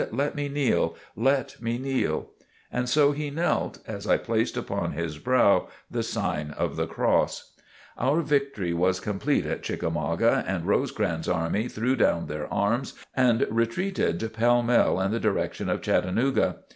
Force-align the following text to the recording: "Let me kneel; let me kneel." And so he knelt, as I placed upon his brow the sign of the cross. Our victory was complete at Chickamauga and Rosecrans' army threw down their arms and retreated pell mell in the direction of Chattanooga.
"Let 0.11 0.33
me 0.33 0.49
kneel; 0.49 0.95
let 1.15 1.61
me 1.61 1.77
kneel." 1.77 2.31
And 2.71 2.89
so 2.89 3.11
he 3.11 3.29
knelt, 3.29 3.77
as 3.85 4.07
I 4.07 4.17
placed 4.17 4.57
upon 4.57 4.93
his 4.93 5.19
brow 5.19 5.67
the 5.91 6.01
sign 6.01 6.49
of 6.57 6.75
the 6.75 6.87
cross. 6.87 7.53
Our 7.99 8.21
victory 8.21 8.73
was 8.73 8.99
complete 8.99 9.45
at 9.45 9.61
Chickamauga 9.61 10.43
and 10.47 10.65
Rosecrans' 10.65 11.29
army 11.29 11.67
threw 11.67 11.95
down 11.95 12.25
their 12.25 12.51
arms 12.51 12.95
and 13.15 13.45
retreated 13.51 14.27
pell 14.33 14.63
mell 14.63 14.99
in 14.99 15.11
the 15.11 15.19
direction 15.19 15.69
of 15.69 15.83
Chattanooga. 15.83 16.61